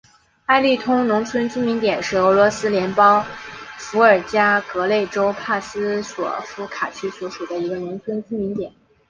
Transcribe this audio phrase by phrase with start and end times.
[0.47, 3.23] 埃利通农村居民点是俄罗斯联邦
[3.77, 8.73] 伏尔加格勒州帕拉索夫卡区所属的一个农村居民点。